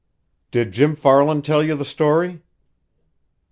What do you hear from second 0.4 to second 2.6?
"Did Jim Farland tell you the story?"